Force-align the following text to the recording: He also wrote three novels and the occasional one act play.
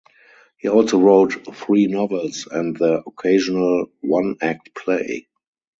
He 0.57 0.67
also 0.67 0.97
wrote 0.97 1.55
three 1.55 1.85
novels 1.85 2.47
and 2.49 2.75
the 2.75 3.03
occasional 3.05 3.85
one 3.99 4.35
act 4.41 4.73
play. 4.73 5.27